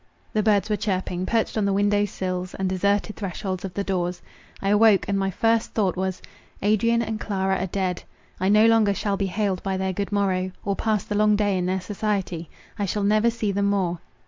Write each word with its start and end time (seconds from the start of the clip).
The 0.33 0.41
birds 0.41 0.67
were 0.67 0.75
chirping, 0.77 1.27
perched 1.27 1.59
on 1.59 1.65
the 1.65 1.73
windows 1.73 2.09
sills 2.09 2.55
and 2.55 2.67
deserted 2.67 3.15
thresholds 3.17 3.63
of 3.63 3.75
the 3.75 3.83
doors. 3.83 4.23
I 4.59 4.69
awoke, 4.69 5.05
and 5.07 5.15
my 5.15 5.29
first 5.29 5.75
thought 5.75 5.95
was, 5.95 6.23
Adrian 6.63 7.03
and 7.03 7.19
Clara 7.19 7.59
are 7.59 7.67
dead. 7.67 8.01
I 8.39 8.49
no 8.49 8.65
longer 8.65 8.95
shall 8.95 9.15
be 9.15 9.27
hailed 9.27 9.61
by 9.61 9.77
their 9.77 9.93
good 9.93 10.11
morrow—or 10.11 10.75
pass 10.75 11.03
the 11.03 11.13
long 11.13 11.35
day 11.35 11.55
in 11.55 11.67
their 11.67 11.81
society. 11.81 12.49
I 12.79 12.87
shall 12.87 13.03
never 13.03 13.29
see 13.29 13.51
them 13.51 13.65
more. 13.65 13.99